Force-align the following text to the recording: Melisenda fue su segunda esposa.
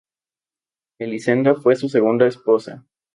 Melisenda 0.97 1.53
fue 1.53 1.75
su 1.75 1.87
segunda 1.87 2.25
esposa. 2.25 2.83